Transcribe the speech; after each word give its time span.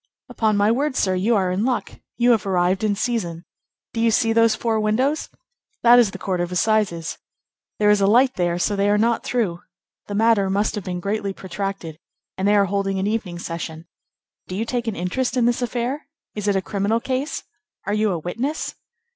"Upon 0.29 0.57
my 0.57 0.71
word, 0.71 0.95
sir, 0.95 1.13
you 1.13 1.35
are 1.35 1.51
in 1.51 1.63
luck; 1.63 1.99
you 2.17 2.31
have 2.31 2.47
arrived 2.47 2.83
in 2.83 2.95
season. 2.95 3.45
Do 3.93 4.01
you 4.01 4.09
see 4.09 4.33
those 4.33 4.55
four 4.55 4.79
windows? 4.79 5.29
That 5.83 5.99
is 5.99 6.09
the 6.09 6.17
Court 6.17 6.41
of 6.41 6.51
Assizes. 6.51 7.19
There 7.77 7.91
is 7.91 8.01
light 8.01 8.33
there, 8.33 8.57
so 8.57 8.75
they 8.75 8.89
are 8.89 8.97
not 8.97 9.23
through. 9.23 9.59
The 10.07 10.15
matter 10.15 10.49
must 10.49 10.73
have 10.73 10.83
been 10.85 11.01
greatly 11.01 11.33
protracted, 11.33 11.99
and 12.35 12.47
they 12.47 12.55
are 12.55 12.65
holding 12.65 12.97
an 12.97 13.05
evening 13.05 13.37
session. 13.37 13.85
Do 14.47 14.55
you 14.55 14.65
take 14.65 14.87
an 14.87 14.95
interest 14.95 15.37
in 15.37 15.45
this 15.45 15.61
affair? 15.61 16.07
Is 16.33 16.47
it 16.47 16.55
a 16.55 16.63
criminal 16.63 16.99
case? 16.99 17.43
Are 17.85 17.93
you 17.93 18.09
a 18.11 18.17
witness?" 18.17 18.73